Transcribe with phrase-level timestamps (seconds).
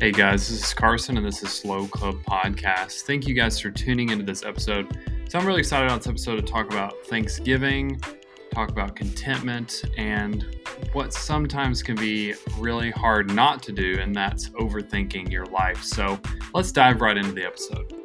[0.00, 3.00] Hey guys, this is Carson and this is Slow Club Podcast.
[3.00, 4.96] Thank you guys for tuning into this episode.
[5.28, 8.00] So, I'm really excited on this episode to talk about Thanksgiving,
[8.54, 10.56] talk about contentment, and
[10.92, 15.82] what sometimes can be really hard not to do, and that's overthinking your life.
[15.82, 16.20] So,
[16.54, 17.97] let's dive right into the episode.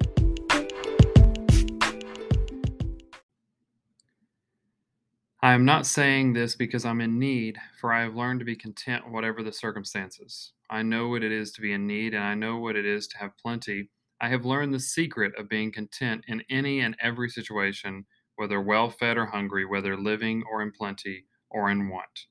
[5.44, 8.56] I am not saying this because I'm in need, for I have learned to be
[8.56, 10.54] content whatever the circumstances.
[10.70, 13.08] I know what it is to be in need, and I know what it is
[13.08, 13.90] to have plenty.
[14.22, 18.06] I have learned the secret of being content in any and every situation,
[18.38, 22.28] whether well fed or hungry, whether living or in plenty or in want.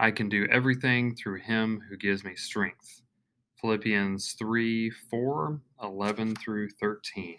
[0.00, 3.02] I can do everything through him who gives me strength.
[3.60, 7.38] Philippians 3 4, 11 through 13.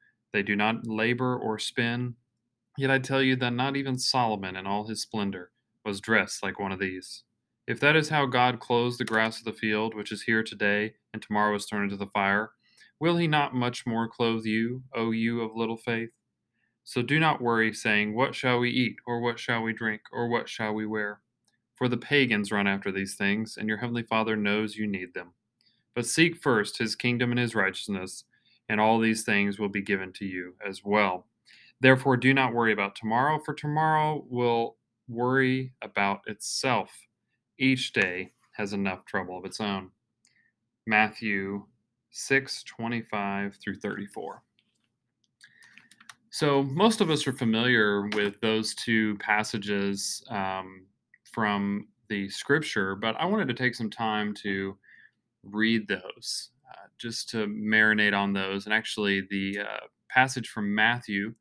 [0.33, 2.15] They do not labor or spin.
[2.77, 5.51] Yet I tell you that not even Solomon in all his splendor
[5.83, 7.23] was dressed like one of these.
[7.67, 10.95] If that is how God clothes the grass of the field, which is here today
[11.13, 12.51] and tomorrow is thrown into the fire,
[12.99, 16.11] will he not much more clothe you, O you of little faith?
[16.83, 20.27] So do not worry, saying, What shall we eat, or what shall we drink, or
[20.27, 21.21] what shall we wear?
[21.75, 25.33] For the pagans run after these things, and your heavenly Father knows you need them.
[25.95, 28.23] But seek first his kingdom and his righteousness,
[28.71, 31.27] and all these things will be given to you as well.
[31.81, 34.77] Therefore, do not worry about tomorrow, for tomorrow will
[35.09, 36.89] worry about itself.
[37.59, 39.89] Each day has enough trouble of its own.
[40.87, 41.65] Matthew
[42.11, 44.41] 6 25 through 34.
[46.29, 50.85] So, most of us are familiar with those two passages um,
[51.29, 54.77] from the scripture, but I wanted to take some time to
[55.43, 56.50] read those,
[57.01, 58.65] just to marinate on those.
[58.65, 61.33] And actually, the uh, passage from Matthew,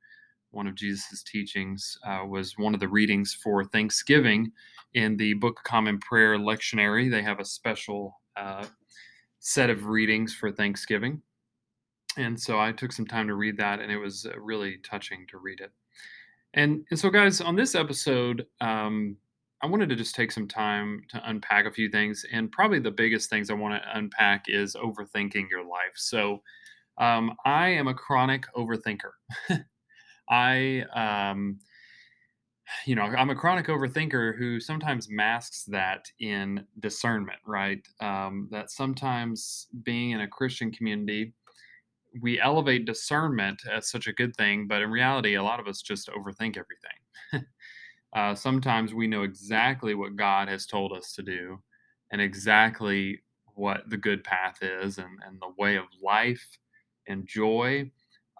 [0.50, 4.52] one of Jesus' teachings, uh, was one of the readings for Thanksgiving
[4.94, 7.10] in the Book of Common Prayer lectionary.
[7.10, 8.64] They have a special uh,
[9.40, 11.22] set of readings for Thanksgiving.
[12.16, 15.26] And so I took some time to read that, and it was uh, really touching
[15.28, 15.70] to read it.
[16.54, 19.16] And, and so, guys, on this episode, um,
[19.62, 22.24] I wanted to just take some time to unpack a few things.
[22.32, 25.92] And probably the biggest things I want to unpack is overthinking your life.
[25.96, 26.42] So,
[26.98, 29.12] um, I am a chronic overthinker.
[30.30, 31.60] I um,
[32.86, 37.86] you know, I'm a chronic overthinker who sometimes masks that in discernment, right?
[38.00, 41.34] Um, that sometimes being in a Christian community,
[42.22, 45.82] we elevate discernment as such a good thing, but in reality, a lot of us
[45.82, 47.46] just overthink everything.
[48.14, 51.60] uh, sometimes we know exactly what God has told us to do
[52.10, 53.20] and exactly
[53.54, 56.44] what the good path is and, and the way of life
[57.08, 57.90] and joy,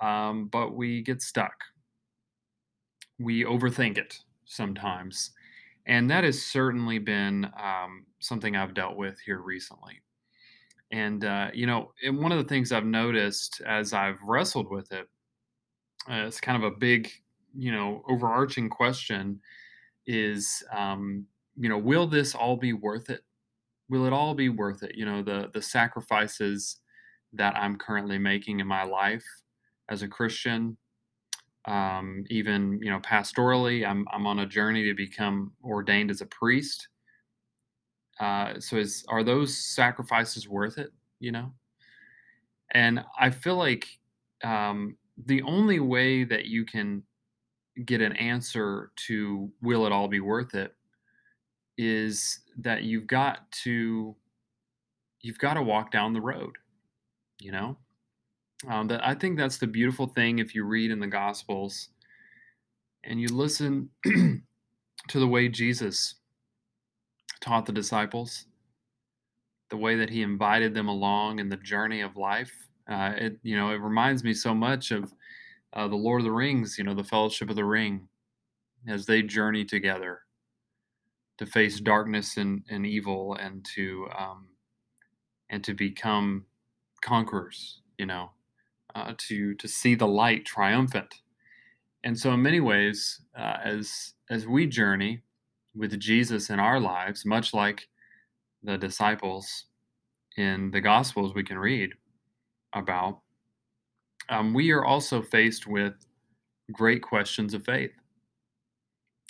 [0.01, 1.55] um, but we get stuck
[3.21, 5.31] we overthink it sometimes.
[5.87, 10.01] And that has certainly been um, something I've dealt with here recently.
[10.91, 14.91] And, uh, you know, and one of the things I've noticed as I've wrestled with
[14.93, 15.07] it,
[16.11, 17.11] uh, it's kind of a big,
[17.57, 19.41] you know, overarching question
[20.07, 23.23] is, um, you know, will this all be worth it?
[23.89, 24.95] Will it all be worth it?
[24.95, 26.79] You know, the the sacrifices
[27.33, 29.25] that I'm currently making in my life
[29.89, 30.77] as a Christian,
[31.67, 36.27] um, even you know pastorally I'm, I'm on a journey to become ordained as a
[36.27, 36.89] priest
[38.19, 41.53] uh, so is are those sacrifices worth it you know
[42.73, 43.87] and i feel like
[44.43, 44.97] um,
[45.27, 47.03] the only way that you can
[47.85, 50.75] get an answer to will it all be worth it
[51.79, 54.15] is that you've got to
[55.23, 56.57] you've got to walk down the road
[57.41, 57.77] you know
[58.69, 61.89] um, that I think that's the beautiful thing if you read in the Gospels
[63.05, 66.17] and you listen to the way Jesus
[67.41, 68.45] taught the disciples,
[69.71, 72.53] the way that he invited them along in the journey of life.
[72.91, 75.15] Uh, it you know it reminds me so much of
[75.73, 76.77] uh, the Lord of the Rings.
[76.79, 78.09] You know the Fellowship of the Ring,
[78.89, 80.21] as they journey together
[81.39, 84.49] to face darkness and, and evil and to um,
[85.49, 86.47] and to become
[87.03, 87.81] conquerors.
[87.99, 88.31] You know
[88.95, 91.15] uh, to to see the light triumphant.
[92.03, 95.23] And so, in many ways, uh, as as we journey
[95.75, 97.89] with Jesus in our lives, much like
[98.63, 99.67] the disciples
[100.37, 101.91] in the Gospels we can read
[102.73, 103.21] about,
[104.31, 105.95] um, we are also faced with
[106.73, 107.91] great questions of faith.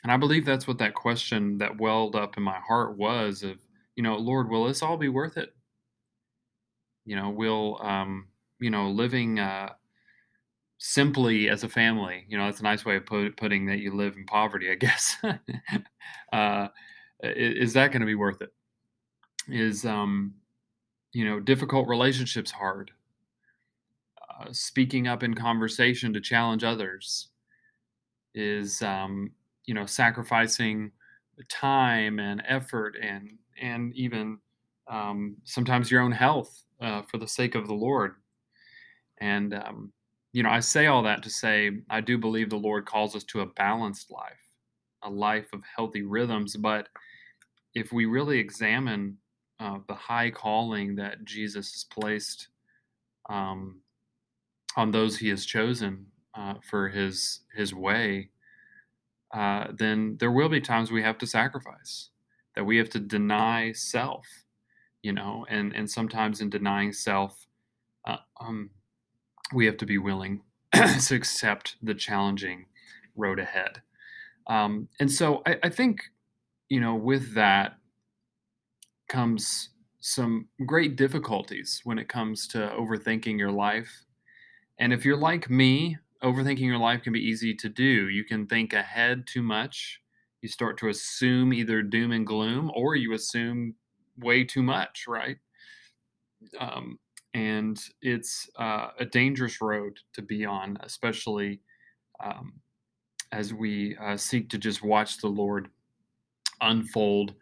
[0.03, 3.59] And I believe that's what that question that welled up in my heart was of,
[3.97, 5.55] you know, Lord, will this all be worth it?
[7.05, 8.29] You know, will, um,
[8.61, 9.71] you know, living uh,
[10.79, 13.95] simply as a family, you know, that's a nice way of put, putting that you
[13.95, 15.17] live in poverty, I guess.
[16.33, 16.69] uh,
[17.23, 18.53] is that going to be worth it?
[19.49, 20.35] Is, um,
[21.13, 22.91] you know, difficult relationships hard?
[24.41, 27.29] Uh, speaking up in conversation to challenge others?
[28.35, 29.33] Is, um,
[29.67, 30.93] you know, sacrificing
[31.49, 34.39] time and effort and and even
[34.89, 38.15] um, sometimes your own health uh, for the sake of the Lord.
[39.21, 39.93] And um,
[40.33, 43.25] you know, I say all that to say I do believe the Lord calls us
[43.25, 44.41] to a balanced life,
[45.03, 46.57] a life of healthy rhythms.
[46.57, 46.89] But
[47.75, 49.19] if we really examine
[49.59, 52.49] uh, the high calling that Jesus has placed
[53.29, 53.81] um,
[54.77, 58.31] on those He has chosen uh, for His His way,
[59.33, 62.11] uh, then there will be times we have to sacrifice,
[62.55, 64.27] that we have to deny self,
[65.03, 67.47] you know, and and sometimes in denying self,
[68.07, 68.71] uh, um,
[69.55, 70.43] we have to be willing
[70.73, 72.67] to accept the challenging
[73.17, 73.83] road ahead.
[74.47, 76.03] Um, and so I, I think,
[76.69, 77.77] you know, with that
[79.09, 79.71] comes
[80.01, 84.05] some great difficulties when it comes to overthinking your life.
[84.81, 88.09] And if you're like me, overthinking your life can be easy to do.
[88.09, 90.01] You can think ahead too much.
[90.41, 93.75] You start to assume either doom and gloom or you assume
[94.19, 95.37] way too much, right?
[96.59, 96.99] Um,
[97.35, 101.61] and it's uh, a dangerous road to be on, especially
[102.25, 102.55] um,
[103.33, 105.69] as we uh, seek to just watch the Lord
[106.63, 107.35] unfold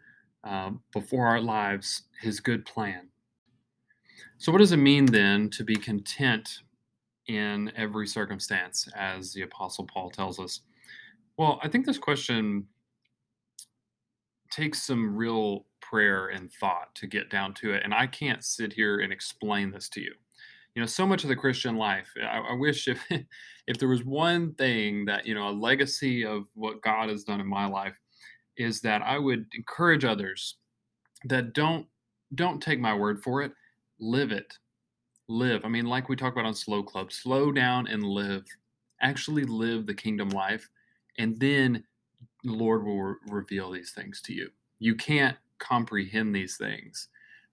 [0.43, 3.07] uh, before our lives His good plan.
[4.37, 6.59] So, what does it mean then to be content
[7.29, 10.61] in every circumstance, as the Apostle Paul tells us?
[11.37, 12.65] Well, I think this question
[14.51, 17.83] takes some real prayer and thought to get down to it.
[17.83, 20.13] And I can't sit here and explain this to you.
[20.75, 22.99] You know, so much of the Christian life, I, I wish if
[23.67, 27.39] if there was one thing that, you know, a legacy of what God has done
[27.39, 27.95] in my life
[28.57, 30.55] is that I would encourage others
[31.25, 31.85] that don't
[32.33, 33.51] don't take my word for it,
[33.99, 34.57] live it.
[35.29, 35.63] Live.
[35.63, 38.45] I mean, like we talk about on Slow Club, slow down and live.
[38.99, 40.67] Actually live the kingdom life.
[41.19, 41.83] And then
[42.43, 44.49] the Lord will re- reveal these things to you.
[44.79, 47.09] You can't comprehend these things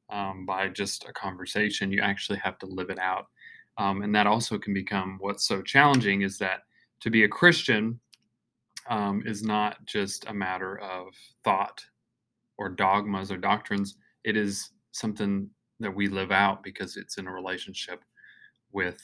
[0.08, 1.93] um, by just a conversation.
[1.93, 3.26] You actually have to live it out.
[3.76, 6.61] Um, and that also can become what's so challenging is that
[7.00, 8.00] to be a Christian
[8.88, 11.08] um, is not just a matter of
[11.44, 11.84] thought
[12.56, 13.99] or dogmas or doctrines.
[14.25, 15.50] It is something
[15.81, 18.02] that we live out because it's in a relationship
[18.73, 19.00] with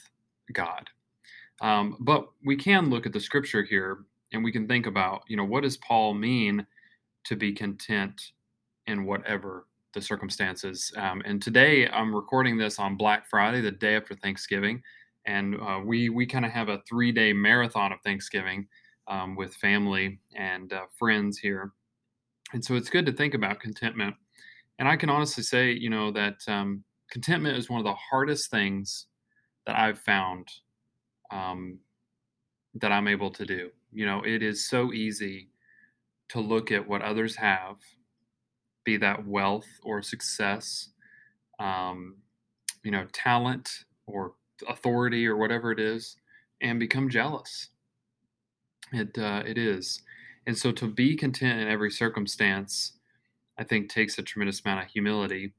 [0.51, 0.89] God.
[1.61, 5.37] Um, but we can look at the scripture here and we can think about, you
[5.37, 6.65] know, what does Paul mean
[7.25, 8.21] to be content
[8.87, 10.91] in whatever the circumstances.
[10.97, 14.81] Um, and today I'm recording this on Black Friday, the day after Thanksgiving,
[15.25, 18.67] and uh, we we kind of have a three day marathon of Thanksgiving
[19.07, 21.71] um, with family and uh, friends here,
[22.53, 24.15] and so it's good to think about contentment.
[24.79, 28.49] And I can honestly say, you know, that um, contentment is one of the hardest
[28.49, 29.07] things
[29.65, 30.47] that I've found
[31.31, 31.79] um,
[32.75, 33.69] that I'm able to do.
[33.91, 35.49] You know, it is so easy
[36.29, 37.77] to look at what others have
[38.83, 40.89] be that wealth or success,
[41.59, 42.17] um,
[42.83, 43.69] you know, talent
[44.07, 44.33] or
[44.67, 46.17] authority or whatever it is,
[46.61, 47.69] and become jealous.
[48.91, 50.01] It uh, it is,
[50.45, 52.93] and so to be content in every circumstance,
[53.57, 55.53] I think takes a tremendous amount of humility.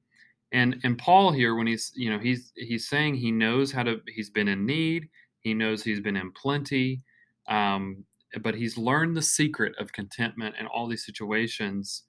[0.53, 4.01] And and Paul here, when he's you know he's he's saying he knows how to
[4.09, 5.09] he's been in need,
[5.41, 7.03] he knows he's been in plenty,
[7.49, 8.05] um,
[8.43, 12.05] but he's learned the secret of contentment in all these situations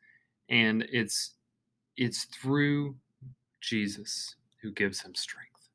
[0.49, 1.35] and it's
[1.97, 2.95] it's through
[3.61, 5.69] Jesus who gives him strength.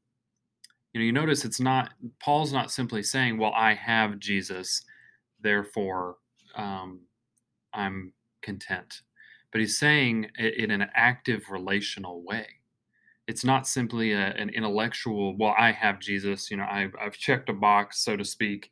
[0.92, 1.90] You know, you notice it's not
[2.20, 4.82] Paul's not simply saying, "Well, I have Jesus,
[5.40, 6.16] therefore
[6.56, 7.00] um,
[7.72, 8.12] I'm
[8.42, 9.02] content,"
[9.52, 12.46] but he's saying it in an active relational way.
[13.26, 17.48] It's not simply a, an intellectual, "Well, I have Jesus," you know, I've, I've checked
[17.48, 18.70] a box, so to speak.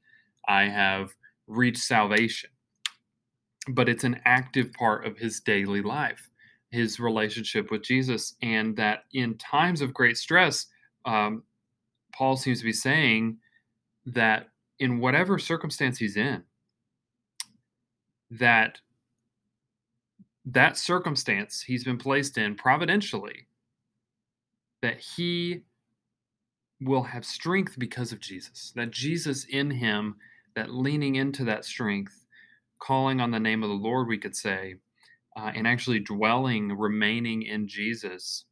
[0.49, 1.14] I have
[1.47, 2.50] reached salvation
[3.68, 6.30] but it's an active part of his daily life,
[6.70, 8.35] his relationship with Jesus.
[8.42, 10.66] And that in times of great stress,
[11.04, 11.42] um,
[12.14, 13.38] Paul seems to be saying
[14.06, 16.42] that in whatever circumstance he's in,
[18.30, 18.78] that
[20.52, 23.47] that circumstance he's been placed in providentially
[24.83, 25.62] that he
[26.81, 30.17] will have strength because of Jesus, that Jesus in him,
[30.55, 32.25] that leaning into that strength,
[32.81, 34.76] calling on the name of the Lord, we could say,
[35.37, 38.45] uh, and actually dwelling, remaining in Jesus,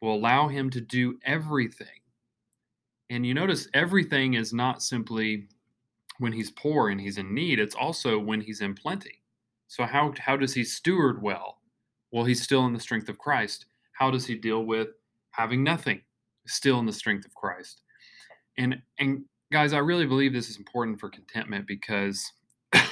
[0.00, 1.88] will allow him to do everything.
[3.10, 5.48] And you notice everything is not simply
[6.18, 9.21] when he's poor and he's in need, it's also when he's in plenty.
[9.72, 11.56] So, how, how does he steward well?
[12.10, 13.64] Well, he's still in the strength of Christ.
[13.92, 14.88] How does he deal with
[15.30, 16.02] having nothing?
[16.46, 17.80] Still in the strength of Christ.
[18.58, 22.30] And, and guys, I really believe this is important for contentment because
[22.72, 22.90] there's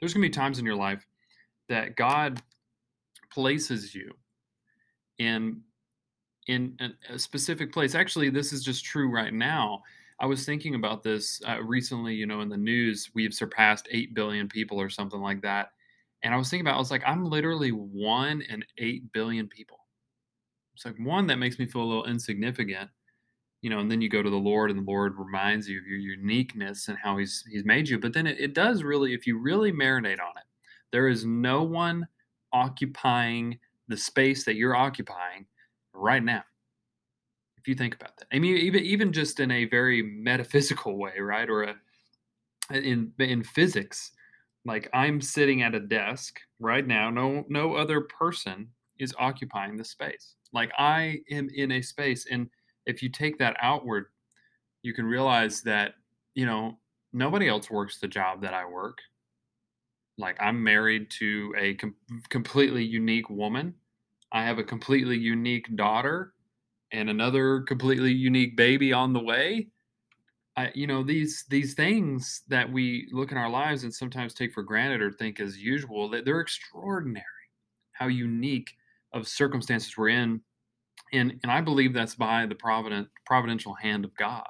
[0.00, 1.04] going to be times in your life
[1.68, 2.40] that God
[3.30, 4.10] places you
[5.18, 5.60] in
[6.46, 6.78] in
[7.10, 7.94] a specific place.
[7.94, 9.82] Actually, this is just true right now.
[10.18, 12.14] I was thinking about this uh, recently.
[12.14, 15.72] You know, in the news, we've surpassed eight billion people or something like that.
[16.22, 19.78] And I was thinking about, I was like, I'm literally one in eight billion people.
[20.74, 22.90] It's like one that makes me feel a little insignificant,
[23.62, 23.78] you know.
[23.78, 26.88] And then you go to the Lord, and the Lord reminds you of your uniqueness
[26.88, 27.98] and how He's He's made you.
[27.98, 30.44] But then it, it does really, if you really marinate on it,
[30.92, 32.06] there is no one
[32.52, 33.58] occupying
[33.88, 35.46] the space that you're occupying
[35.92, 36.42] right now.
[37.58, 41.18] If you think about that, I mean, even even just in a very metaphysical way,
[41.18, 41.74] right, or a,
[42.70, 44.12] in in physics,
[44.66, 47.10] like I'm sitting at a desk right now.
[47.10, 48.68] No no other person
[48.98, 50.36] is occupying the space.
[50.52, 52.48] Like I am in a space, and
[52.86, 54.06] if you take that outward,
[54.82, 55.94] you can realize that
[56.34, 56.78] you know
[57.12, 58.98] nobody else works the job that I work.
[60.18, 61.96] Like I'm married to a com-
[62.30, 63.74] completely unique woman
[64.32, 66.34] I have a completely unique daughter
[66.92, 69.68] and another completely unique baby on the way.
[70.56, 74.52] I, you know these these things that we look in our lives and sometimes take
[74.52, 77.24] for granted or think as usual that they're extraordinary
[77.92, 78.70] how unique
[79.12, 80.40] of circumstances we're in.
[81.12, 84.48] And and i believe that's by the provident providential hand of god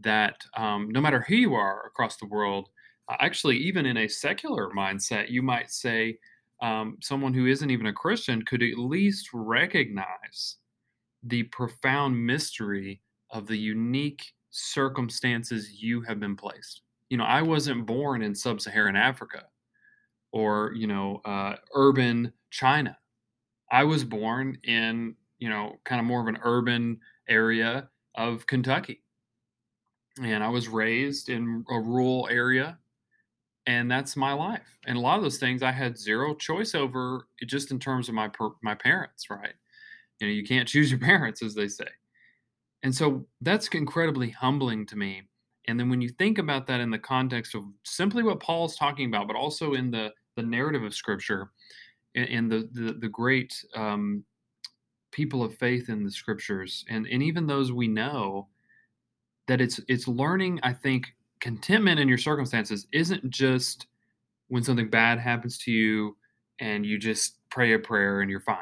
[0.00, 2.68] that um, no matter who you are across the world
[3.08, 6.18] uh, actually even in a secular mindset you might say
[6.62, 10.56] um, someone who isn't even a Christian could at least recognize
[11.22, 16.82] the profound mystery of the unique circumstances you have been placed.
[17.08, 19.46] You know, I wasn't born in sub Saharan Africa
[20.32, 22.98] or, you know, uh, urban China.
[23.70, 29.02] I was born in, you know, kind of more of an urban area of Kentucky.
[30.22, 32.78] And I was raised in a rural area
[33.66, 34.78] and that's my life.
[34.86, 38.14] And a lot of those things I had zero choice over, just in terms of
[38.14, 38.30] my
[38.62, 39.54] my parents, right?
[40.20, 41.86] You know, you can't choose your parents, as they say.
[42.82, 45.22] And so that's incredibly humbling to me.
[45.68, 49.06] And then when you think about that in the context of simply what Paul's talking
[49.06, 51.50] about, but also in the the narrative of Scripture,
[52.14, 54.24] and, the, the the great um,
[55.12, 58.48] people of faith in the Scriptures, and and even those we know,
[59.48, 61.08] that it's it's learning, I think,
[61.40, 63.86] contentment in your circumstances isn't just
[64.48, 66.16] when something bad happens to you
[66.58, 68.58] and you just pray a prayer and you're fine.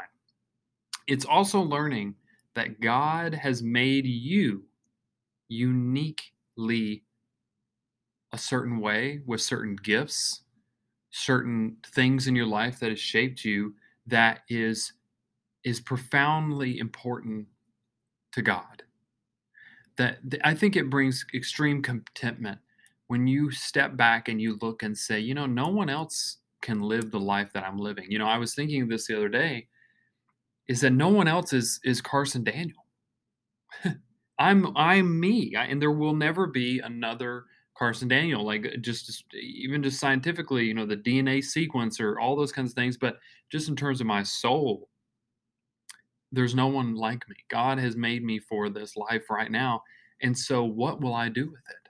[1.06, 2.14] It's also learning
[2.54, 4.64] that God has made you
[5.48, 7.04] uniquely
[8.32, 10.42] a certain way with certain gifts,
[11.10, 13.74] certain things in your life that has shaped you
[14.06, 14.92] that is
[15.64, 17.46] is profoundly important
[18.32, 18.82] to God.
[19.96, 22.58] That I think it brings extreme contentment
[23.08, 26.80] when you step back and you look and say, you know, no one else can
[26.80, 28.10] live the life that I'm living.
[28.10, 29.68] You know, I was thinking of this the other day
[30.68, 32.86] is that no one else is is Carson Daniel.
[34.38, 37.44] I'm I'm me, I, and there will never be another
[37.76, 38.44] Carson Daniel.
[38.44, 42.52] Like uh, just, just even just scientifically, you know, the DNA sequence or all those
[42.52, 42.96] kinds of things.
[42.96, 43.18] But
[43.50, 44.88] just in terms of my soul,
[46.32, 47.36] there's no one like me.
[47.48, 49.82] God has made me for this life right now,
[50.22, 51.88] and so what will I do with it?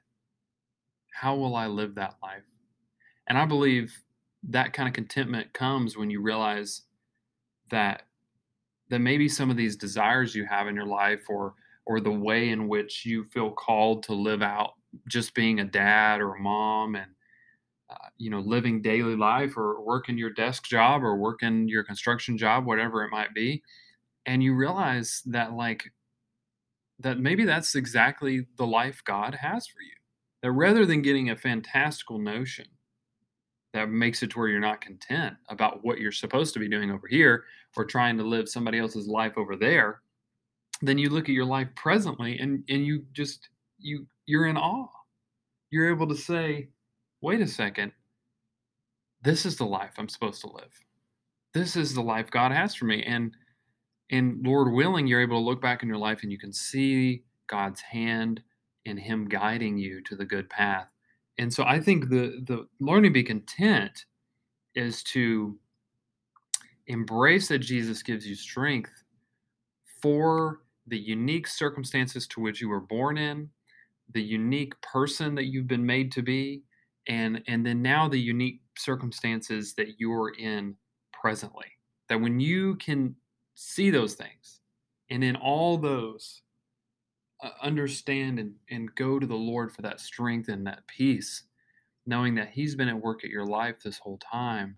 [1.18, 2.44] how will I live that life?
[3.26, 3.92] And I believe
[4.50, 6.82] that kind of contentment comes when you realize
[7.70, 8.02] that
[8.90, 11.54] that maybe some of these desires you have in your life or
[11.86, 14.74] or the way in which you feel called to live out
[15.08, 17.10] just being a dad or a mom and
[17.90, 22.36] uh, you know living daily life or working your desk job or working your construction
[22.36, 23.62] job whatever it might be.
[24.26, 25.84] And you realize that like
[27.00, 29.94] that maybe that's exactly the life god has for you
[30.42, 32.66] that rather than getting a fantastical notion
[33.72, 36.90] that makes it to where you're not content about what you're supposed to be doing
[36.90, 37.44] over here
[37.76, 40.02] or trying to live somebody else's life over there
[40.80, 43.48] then you look at your life presently and and you just
[43.78, 44.88] you you're in awe.
[45.70, 46.68] You're able to say
[47.20, 47.92] wait a second.
[49.22, 50.72] This is the life i'm supposed to live.
[51.54, 53.02] This is the life god has for me.
[53.02, 53.34] And
[54.10, 57.24] And Lord willing, you're able to look back in your life and you can see
[57.48, 58.42] God's hand
[58.86, 60.88] and Him guiding you to the good path.
[61.38, 64.06] And so I think the the learning to be content
[64.74, 65.58] is to
[66.88, 68.90] embrace that Jesus gives you strength
[70.02, 73.48] for the unique circumstances to which you were born in,
[74.12, 76.62] the unique person that you've been made to be,
[77.06, 80.74] and and then now the unique circumstances that you're in
[81.12, 81.66] presently.
[82.08, 83.14] That when you can
[83.54, 84.60] see those things
[85.10, 86.42] and in all those
[87.42, 91.44] uh, understand and, and go to the Lord for that strength and that peace,
[92.06, 94.76] knowing that He's been at work at your life this whole time,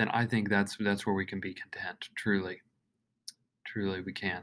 [0.00, 2.08] then I think that's that's where we can be content.
[2.16, 2.62] Truly,
[3.66, 4.40] truly, we can.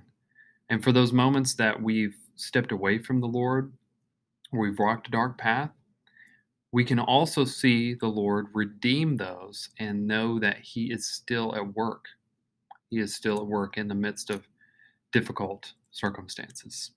[0.70, 3.74] And for those moments that we've stepped away from the Lord,
[4.52, 5.72] we've walked a dark path,
[6.72, 11.74] we can also see the Lord redeem those and know that He is still at
[11.74, 12.06] work.
[12.92, 14.48] He is still at work in the midst of
[15.12, 16.92] difficult circumstances.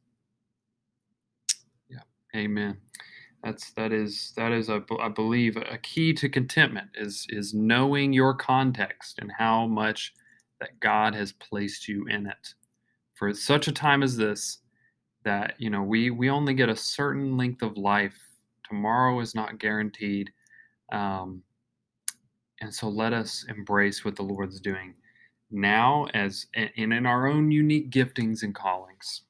[1.88, 2.02] Yeah.
[2.36, 2.76] Amen.
[3.42, 8.34] That's that is that is I, believe a key to contentment is is knowing your
[8.34, 10.12] context and how much
[10.60, 12.54] that God has placed you in it.
[13.14, 14.58] For such a time as this
[15.24, 18.16] that you know we we only get a certain length of life.
[18.68, 20.30] Tomorrow is not guaranteed
[20.92, 21.42] um,
[22.60, 24.94] and so let us embrace what the lord's doing
[25.50, 29.22] now as and in our own unique giftings and callings.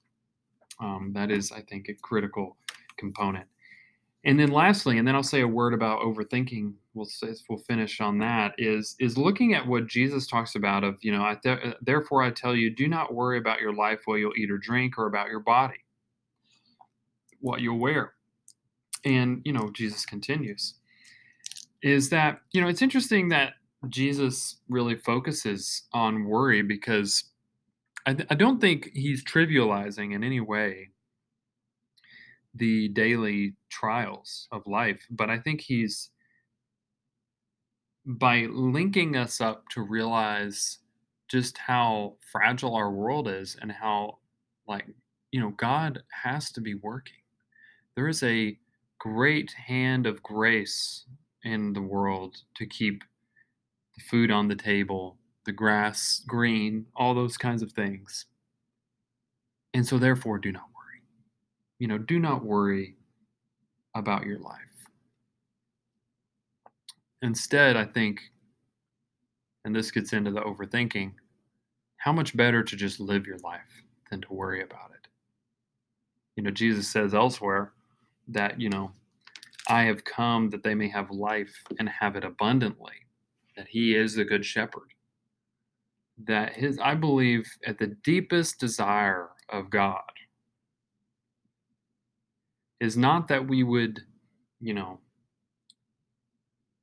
[0.81, 2.57] Um, that is i think a critical
[2.97, 3.47] component
[4.25, 8.01] and then lastly and then i'll say a word about overthinking we'll say, we'll finish
[8.01, 11.75] on that is is looking at what jesus talks about of you know I th-
[11.81, 14.99] therefore i tell you do not worry about your life what you'll eat or drink
[14.99, 15.85] or about your body
[17.41, 18.13] what you'll wear.
[19.05, 20.75] And you know jesus continues
[21.83, 23.55] is that you know it's interesting that
[23.89, 27.25] jesus really focuses on worry because
[28.07, 30.91] I, th- I don't think he's trivializing in any way
[32.55, 36.11] the daily trials of life, but I think he's
[38.07, 40.79] by linking us up to realize
[41.29, 44.19] just how fragile our world is and how
[44.67, 44.87] like
[45.31, 47.23] you know God has to be working.
[47.95, 48.59] There is a
[48.99, 51.05] great hand of grace
[51.45, 53.03] in the world to keep
[53.97, 58.27] the food on the table, the grass green, all those kinds of things.
[59.73, 60.70] And so therefore do not
[61.81, 62.95] you know, do not worry
[63.97, 64.59] about your life.
[67.23, 68.21] Instead, I think,
[69.65, 71.13] and this gets into the overthinking,
[71.97, 75.09] how much better to just live your life than to worry about it.
[76.37, 77.73] You know, Jesus says elsewhere
[78.29, 78.93] that, you know,
[79.67, 83.07] I have come that they may have life and have it abundantly,
[83.57, 84.93] that he is the good shepherd.
[86.25, 90.03] That his, I believe, at the deepest desire of God
[92.81, 94.01] is not that we would,
[94.61, 94.99] you know,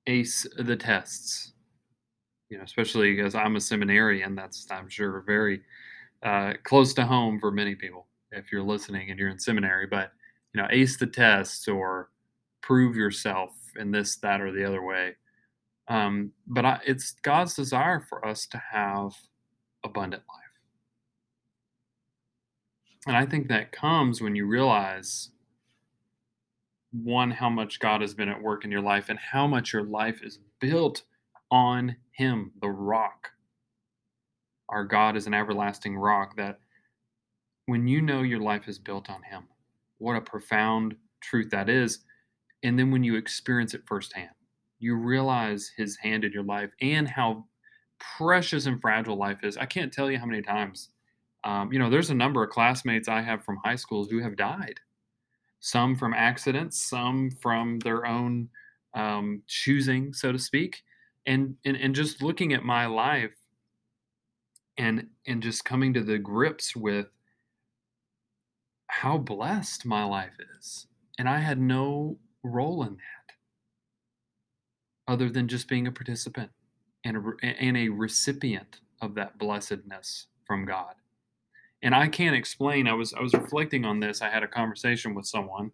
[0.06, 1.54] ace the tests.
[2.50, 5.62] You know, especially because I'm a seminarian, that's I'm sure very
[6.24, 9.86] uh, close to home for many people if you're listening and you're in seminary.
[9.86, 10.12] But
[10.54, 12.10] you know, ace the tests or
[12.62, 15.16] prove yourself in this, that, or the other way.
[15.88, 19.14] Um, but I, it's God's desire for us to have
[19.84, 20.44] abundant life.
[23.08, 25.30] And I think that comes when you realize
[26.92, 29.84] one, how much God has been at work in your life and how much your
[29.84, 31.04] life is built
[31.52, 33.30] on Him, the rock.
[34.70, 36.60] Our God is an everlasting rock that
[37.66, 39.44] when you know your life is built on Him,
[39.98, 42.00] what a profound truth that is.
[42.64, 44.32] And then when you experience it firsthand,
[44.80, 47.46] you realize His hand in your life and how
[48.00, 49.58] precious and fragile life is.
[49.58, 50.90] I can't tell you how many times,
[51.44, 54.36] um, you know, there's a number of classmates I have from high school who have
[54.36, 54.80] died
[55.60, 58.50] some from accidents, some from their own
[58.94, 60.84] um, choosing, so to speak.
[61.26, 63.36] And, and and just looking at my life
[64.78, 67.08] and and just coming to the grips with
[68.88, 70.88] how blessed my life is.
[71.20, 73.34] And I had no role in that
[75.08, 76.52] other than just being a participant
[77.04, 80.96] and a, and a recipient of that blessedness from God
[81.82, 82.88] and I can't explain.
[82.88, 84.22] I was I was reflecting on this.
[84.22, 85.72] I had a conversation with someone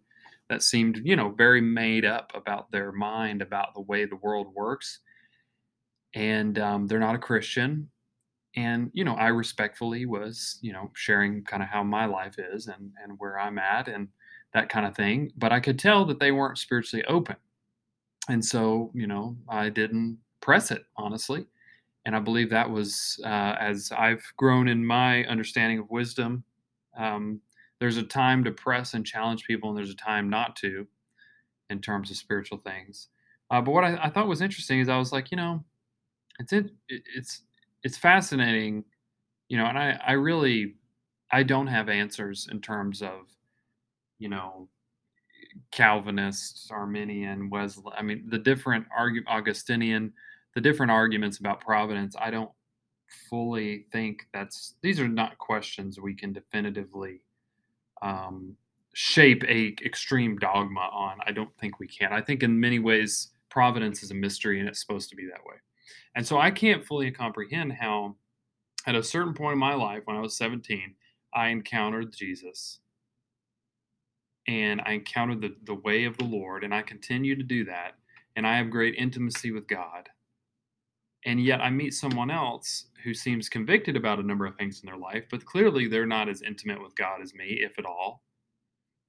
[0.48, 4.48] that seemed, you know, very made up about their mind about the way the world
[4.54, 5.00] works,
[6.14, 7.90] and um, they're not a Christian.
[8.56, 12.66] And you know, I respectfully was, you know, sharing kind of how my life is
[12.68, 14.08] and and where I'm at and
[14.52, 15.32] that kind of thing.
[15.36, 17.36] But I could tell that they weren't spiritually open,
[18.28, 21.46] and so you know, I didn't press it honestly.
[22.06, 26.44] And I believe that was uh, as I've grown in my understanding of wisdom.
[26.96, 27.40] Um,
[27.80, 30.86] there's a time to press and challenge people, and there's a time not to,
[31.70, 33.08] in terms of spiritual things.
[33.50, 35.64] Uh, but what I, I, thought was interesting is I was like, you know,
[36.38, 37.42] it's it, it's
[37.82, 38.84] it's fascinating,
[39.48, 40.74] you know, and I I really
[41.30, 43.26] I don't have answers in terms of,
[44.18, 44.68] you know,
[45.72, 47.92] Calvinists, Arminian, Wesley.
[47.96, 48.86] I mean, the different
[49.26, 50.12] Augustinian,
[50.54, 52.14] the different arguments about providence.
[52.18, 52.50] I don't
[53.28, 57.20] fully think that's these are not questions we can definitively
[58.02, 58.56] um,
[58.94, 61.18] shape a extreme dogma on.
[61.26, 62.12] I don't think we can.
[62.12, 65.44] I think in many ways providence is a mystery and it's supposed to be that
[65.44, 65.56] way.
[66.16, 68.16] And so I can't fully comprehend how
[68.86, 70.94] at a certain point in my life when I was 17,
[71.34, 72.80] I encountered Jesus
[74.46, 77.92] and I encountered the, the way of the Lord, and I continue to do that,
[78.36, 80.08] and I have great intimacy with God.
[81.24, 84.86] And yet I meet someone else who seems convicted about a number of things in
[84.86, 88.22] their life, but clearly they're not as intimate with God as me, if at all.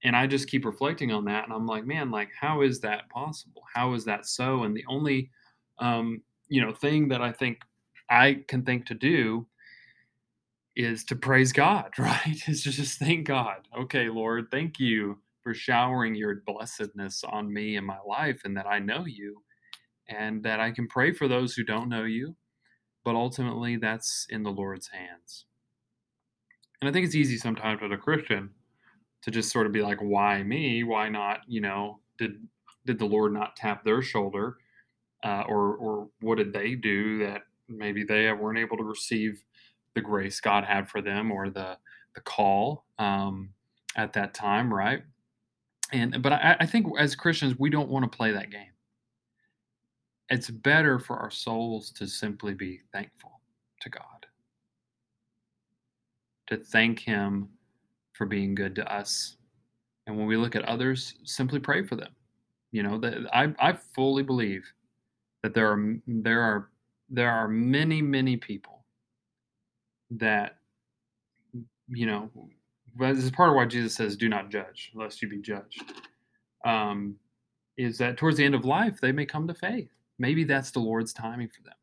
[0.04, 3.10] And I just keep reflecting on that, and I'm like, man, like, how is that
[3.10, 3.63] possible?
[3.73, 4.63] How is that so?
[4.63, 5.32] And the only,
[5.80, 7.60] um, you know, thing that I think
[8.10, 9.47] I can think to do
[10.75, 12.38] is to praise God, right?
[12.47, 13.67] Is just thank God.
[13.78, 18.67] Okay, Lord, thank you for showering your blessedness on me and my life, and that
[18.67, 19.41] I know you,
[20.08, 22.36] and that I can pray for those who don't know you.
[23.04, 25.46] But ultimately, that's in the Lord's hands.
[26.82, 28.50] And I think it's easy sometimes with a Christian
[29.22, 30.84] to just sort of be like, why me?
[30.84, 32.48] Why not, you know, did
[32.86, 34.58] did the Lord not tap their shoulder?
[35.24, 39.44] Uh, or or what did they do that maybe they weren't able to receive
[39.96, 41.78] the grace God had for them or the
[42.13, 43.50] the call um,
[43.96, 45.04] at that time, right?
[45.91, 48.74] And but I, I think as Christians, we don't want to play that game.
[50.29, 53.39] It's better for our souls to simply be thankful
[53.81, 54.25] to God,
[56.47, 57.49] to thank Him
[58.13, 59.38] for being good to us,
[60.07, 62.11] and when we look at others, simply pray for them.
[62.71, 64.65] You know I I fully believe
[65.43, 66.69] that there are there are
[67.09, 68.83] there are many many people
[70.11, 70.57] that
[71.88, 72.29] you know
[72.97, 75.83] this is part of why Jesus says, "Do not judge, lest you be judged."
[76.65, 77.15] Um,
[77.77, 79.94] is that towards the end of life they may come to faith?
[80.17, 81.73] Maybe that's the Lord's timing for them.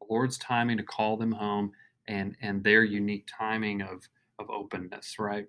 [0.00, 1.72] The Lord's timing to call them home,
[2.08, 5.46] and and their unique timing of of openness, right?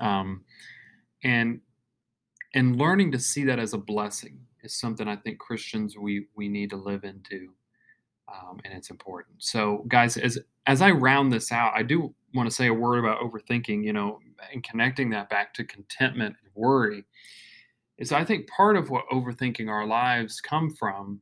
[0.00, 0.44] Um,
[1.22, 1.60] and
[2.54, 6.48] and learning to see that as a blessing is something I think Christians we we
[6.48, 7.52] need to live into,
[8.28, 9.36] um, and it's important.
[9.38, 12.98] So, guys, as as I round this out, I do want to say a word
[12.98, 14.20] about overthinking, you know,
[14.52, 17.04] and connecting that back to contentment and worry.
[18.00, 21.20] Is I think part of what overthinking our lives come from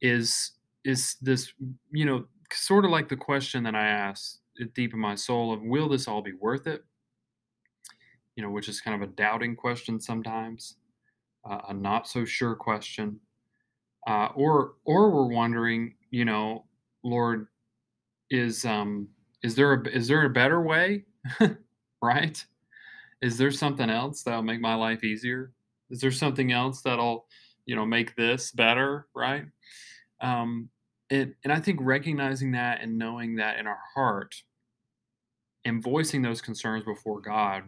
[0.00, 0.52] is
[0.84, 1.52] is this,
[1.92, 4.40] you know, sort of like the question that I asked
[4.74, 6.82] deep in my soul of will this all be worth it?
[8.34, 10.76] You know, which is kind of a doubting question sometimes,
[11.48, 13.20] uh, a not so sure question.
[14.06, 16.64] Uh, or or we're wondering, you know,
[17.04, 17.48] Lord,
[18.30, 19.08] is um
[19.42, 21.04] is there a is there a better way
[22.02, 22.44] right
[23.20, 25.52] is there something else that'll make my life easier
[25.90, 27.26] is there something else that'll
[27.66, 29.44] you know make this better right
[30.20, 30.68] um
[31.08, 34.34] it, and i think recognizing that and knowing that in our heart
[35.64, 37.64] and voicing those concerns before god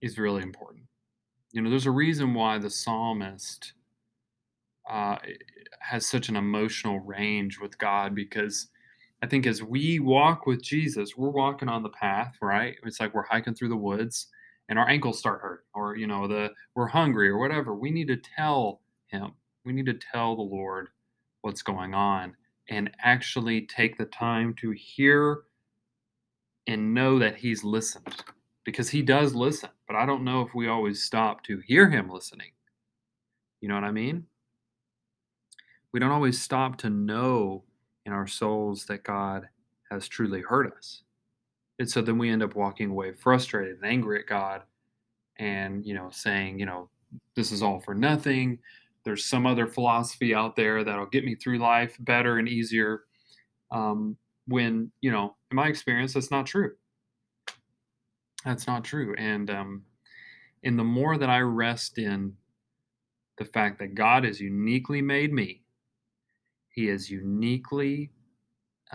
[0.00, 0.84] is really important
[1.52, 3.72] you know there's a reason why the psalmist
[4.90, 5.16] uh,
[5.80, 8.68] has such an emotional range with god because
[9.22, 12.76] I think as we walk with Jesus, we're walking on the path, right?
[12.84, 14.28] It's like we're hiking through the woods
[14.68, 17.74] and our ankles start hurting or you know the we're hungry or whatever.
[17.74, 19.32] We need to tell him.
[19.64, 20.88] We need to tell the Lord
[21.42, 22.34] what's going on
[22.68, 25.42] and actually take the time to hear
[26.66, 28.22] and know that he's listened
[28.64, 32.10] because he does listen, but I don't know if we always stop to hear him
[32.10, 32.50] listening.
[33.62, 34.26] You know what I mean?
[35.92, 37.64] We don't always stop to know
[38.04, 39.48] in our souls that God
[39.90, 41.02] has truly heard us.
[41.78, 44.62] And so then we end up walking away frustrated and angry at God
[45.36, 46.88] and, you know, saying, you know,
[47.36, 48.58] this is all for nothing.
[49.04, 53.04] There's some other philosophy out there that'll get me through life better and easier.
[53.70, 56.72] Um, when, you know, in my experience, that's not true.
[58.44, 59.14] That's not true.
[59.16, 59.82] And, um,
[60.64, 62.34] and the more that I rest in
[63.38, 65.62] the fact that God has uniquely made me
[66.78, 68.12] he has uniquely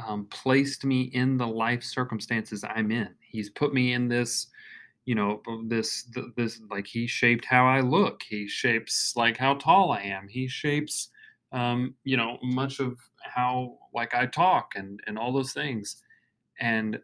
[0.07, 3.09] um, placed me in the life circumstances I'm in.
[3.21, 4.47] He's put me in this,
[5.05, 8.21] you know, this this like he shaped how I look.
[8.23, 10.27] He shapes like how tall I am.
[10.27, 11.09] He shapes
[11.53, 16.01] um, you know, much of how like I talk and and all those things,
[16.59, 16.99] and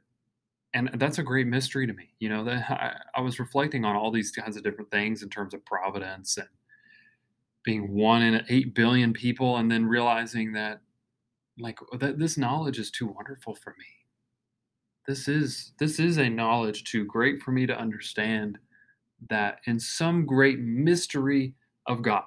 [0.73, 2.09] and that's a great mystery to me.
[2.19, 5.29] You know, that I, I was reflecting on all these kinds of different things in
[5.29, 6.47] terms of providence and
[7.63, 10.81] being one in eight billion people, and then realizing that
[11.59, 13.85] like oh, that this knowledge is too wonderful for me.
[15.07, 18.57] This is this is a knowledge too great for me to understand
[19.29, 21.53] that in some great mystery
[21.87, 22.23] of God,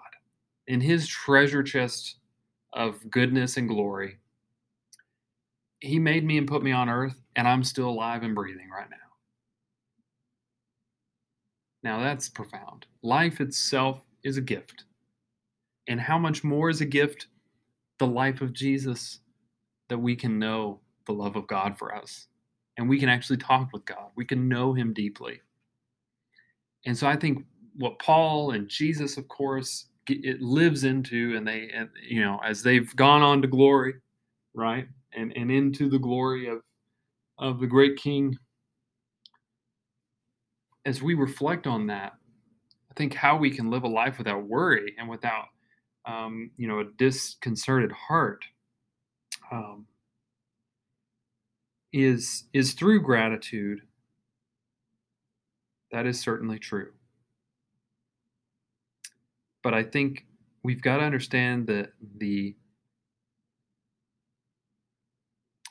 [0.66, 2.16] in his treasure chest
[2.72, 4.18] of goodness and glory,
[5.80, 8.88] he made me and put me on earth, and I'm still alive and breathing right
[8.90, 8.96] now.
[11.82, 12.86] Now that's profound.
[13.02, 14.84] Life itself is a gift.
[15.88, 17.26] And how much more is a gift
[17.98, 19.20] the life of Jesus
[19.88, 22.26] that we can know the love of God for us
[22.76, 24.10] and we can actually talk with God.
[24.16, 25.40] We can know him deeply.
[26.86, 27.44] And so I think
[27.76, 32.62] what Paul and Jesus, of course, it lives into, and they, and, you know, as
[32.62, 33.94] they've gone on to glory,
[34.54, 36.60] right, and and into the glory of
[37.38, 38.36] of the great King.
[40.84, 42.14] As we reflect on that,
[42.90, 45.46] I think how we can live a life without worry and without,
[46.06, 48.44] um, you know, a disconcerted heart,
[49.50, 49.86] um,
[51.92, 53.82] is is through gratitude
[55.92, 56.92] that is certainly true.
[59.62, 60.24] But I think
[60.64, 62.56] we've got to understand that the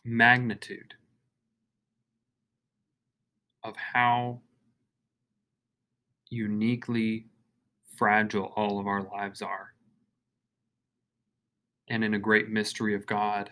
[0.06, 0.94] magnitude
[3.63, 4.41] of how
[6.30, 7.26] uniquely
[7.98, 9.70] fragile all of our lives are.
[11.91, 13.51] And in a great mystery of God,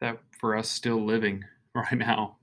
[0.00, 1.44] that for us still living
[1.76, 2.38] right now,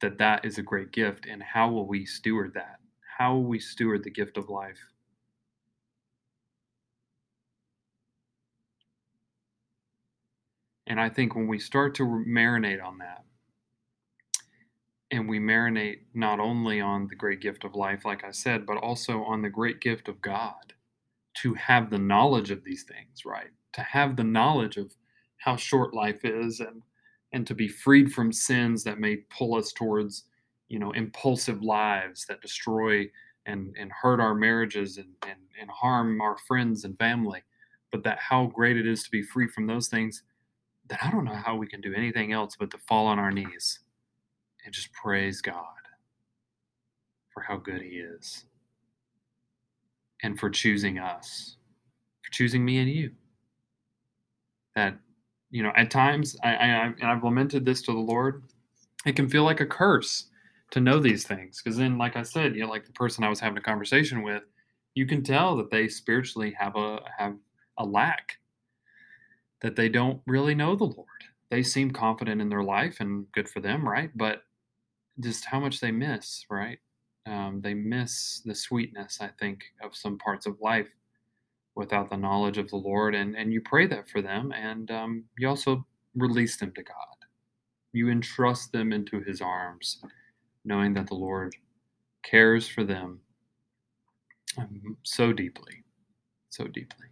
[0.00, 1.26] that that is a great gift.
[1.26, 2.78] And how will we steward that?
[3.18, 4.78] How will we steward the gift of life?
[10.86, 13.24] And i think when we start to marinate on that
[15.10, 18.78] and we marinate not only on the great gift of life like i said but
[18.78, 20.72] also on the great gift of god
[21.34, 24.94] to have the knowledge of these things right to have the knowledge of
[25.38, 26.82] how short life is and
[27.32, 30.24] and to be freed from sins that may pull us towards
[30.68, 33.06] you know impulsive lives that destroy
[33.46, 37.42] and and hurt our marriages and and, and harm our friends and family.
[37.90, 40.22] But that how great it is to be free from those things
[40.88, 43.30] that i don't know how we can do anything else but to fall on our
[43.30, 43.80] knees
[44.64, 45.64] and just praise god
[47.32, 48.44] for how good he is
[50.22, 51.56] and for choosing us
[52.22, 53.10] for choosing me and you
[54.78, 54.96] that
[55.50, 58.44] you know, at times I, I I've lamented this to the Lord.
[59.06, 60.26] It can feel like a curse
[60.70, 63.28] to know these things because then, like I said, you know, like the person I
[63.28, 64.42] was having a conversation with,
[64.94, 67.34] you can tell that they spiritually have a have
[67.78, 68.38] a lack
[69.62, 71.24] that they don't really know the Lord.
[71.50, 74.10] They seem confident in their life and good for them, right?
[74.14, 74.42] But
[75.18, 76.78] just how much they miss, right?
[77.26, 80.88] Um, they miss the sweetness, I think, of some parts of life
[81.78, 83.14] without the knowledge of the Lord.
[83.14, 84.52] And, and you pray that for them.
[84.52, 85.86] And um, you also
[86.16, 86.96] release them to God.
[87.92, 90.02] You entrust them into his arms,
[90.64, 91.54] knowing that the Lord
[92.24, 93.20] cares for them
[94.58, 95.84] um, so deeply,
[96.50, 97.06] so deeply.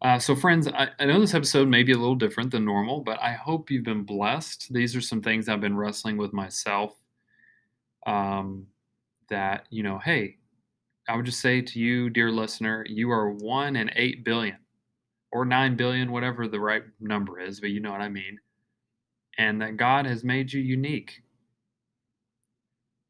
[0.00, 3.00] Uh, so, friends, I, I, know this episode may be a little different than normal,
[3.00, 4.72] but I hope you've been blessed.
[4.72, 6.94] These are some things I've been wrestling with myself.
[8.06, 8.68] Um,
[9.28, 10.37] that, you know, hey,
[11.08, 14.58] I would just say to you, dear listener, you are one in eight billion
[15.32, 18.38] or nine billion, whatever the right number is, but you know what I mean.
[19.38, 21.22] And that God has made you unique.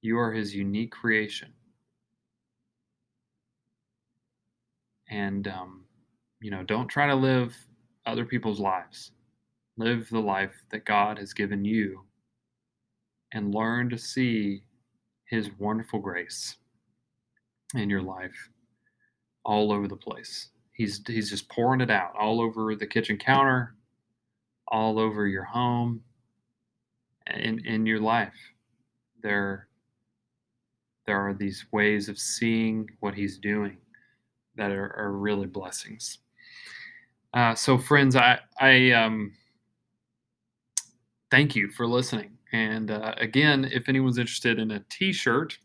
[0.00, 1.52] You are his unique creation.
[5.10, 5.84] And, um,
[6.40, 7.56] you know, don't try to live
[8.06, 9.10] other people's lives.
[9.76, 12.04] Live the life that God has given you
[13.32, 14.62] and learn to see
[15.24, 16.56] his wonderful grace
[17.74, 18.50] in your life
[19.44, 20.50] all over the place.
[20.72, 23.74] He's he's just pouring it out all over the kitchen counter,
[24.68, 26.02] all over your home,
[27.26, 28.34] in in your life.
[29.22, 29.68] There
[31.06, 33.78] there are these ways of seeing what he's doing
[34.56, 36.18] that are, are really blessings.
[37.34, 39.32] Uh, so, friends, I I um,
[41.30, 42.36] thank you for listening.
[42.52, 45.58] And uh, again, if anyone's interested in a T-shirt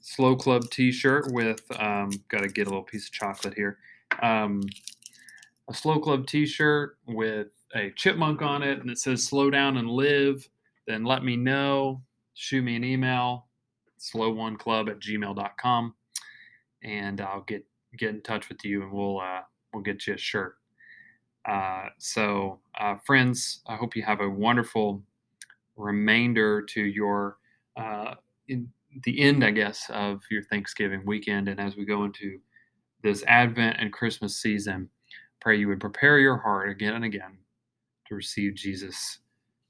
[0.00, 3.78] Slow Club T-shirt with um, got to get a little piece of chocolate here.
[4.22, 4.62] Um,
[5.68, 9.88] a Slow Club T-shirt with a chipmunk on it, and it says "Slow down and
[9.88, 10.48] live."
[10.86, 12.02] Then let me know.
[12.34, 13.46] Shoot me an email,
[13.98, 15.94] slow1club at gmail.com,
[16.82, 17.64] and I'll get
[17.98, 20.56] get in touch with you, and we'll uh, we'll get you a shirt.
[21.46, 25.02] Uh, so, uh, friends, I hope you have a wonderful
[25.76, 27.38] remainder to your
[27.76, 28.14] uh,
[28.48, 28.68] in
[29.04, 31.48] the end, I guess, of your Thanksgiving weekend.
[31.48, 32.38] And as we go into
[33.02, 34.88] this Advent and Christmas season,
[35.40, 37.38] pray you would prepare your heart again and again
[38.08, 39.18] to receive Jesus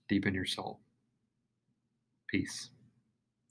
[0.09, 0.81] deep in your soul.
[2.29, 2.71] Peace.